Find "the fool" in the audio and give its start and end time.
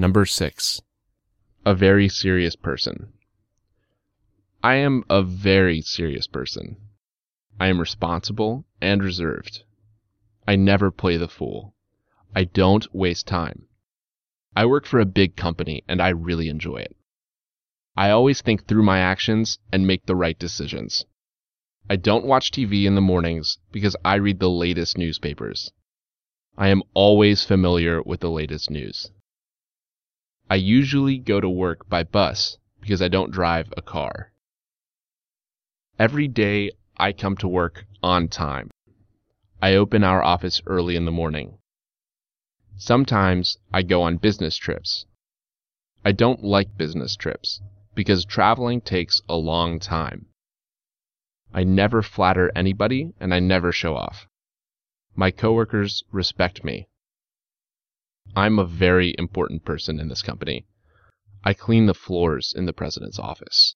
11.16-11.74